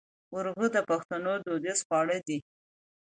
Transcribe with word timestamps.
ورږۀ 0.33 0.67
د 0.75 0.77
پښتنو 0.89 1.33
دوديز 1.45 1.79
خواړۀ 1.87 2.17
دي 2.27 2.37